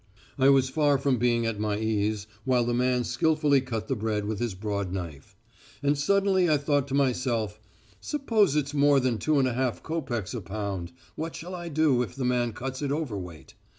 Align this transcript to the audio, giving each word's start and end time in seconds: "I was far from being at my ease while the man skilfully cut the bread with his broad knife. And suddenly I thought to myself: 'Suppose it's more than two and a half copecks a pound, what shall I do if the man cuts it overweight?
"I 0.39 0.49
was 0.49 0.67
far 0.67 0.97
from 0.97 1.19
being 1.19 1.45
at 1.45 1.59
my 1.59 1.77
ease 1.77 2.25
while 2.43 2.63
the 2.65 2.73
man 2.73 3.03
skilfully 3.03 3.61
cut 3.61 3.87
the 3.87 3.95
bread 3.95 4.25
with 4.25 4.39
his 4.39 4.55
broad 4.55 4.91
knife. 4.91 5.37
And 5.83 5.95
suddenly 5.95 6.49
I 6.49 6.57
thought 6.57 6.87
to 6.87 6.95
myself: 6.95 7.59
'Suppose 7.99 8.55
it's 8.55 8.73
more 8.73 8.99
than 8.99 9.19
two 9.19 9.37
and 9.37 9.47
a 9.47 9.53
half 9.53 9.83
copecks 9.83 10.33
a 10.33 10.41
pound, 10.41 10.91
what 11.15 11.35
shall 11.35 11.53
I 11.53 11.69
do 11.69 12.01
if 12.01 12.15
the 12.15 12.25
man 12.25 12.51
cuts 12.51 12.81
it 12.81 12.91
overweight? 12.91 13.53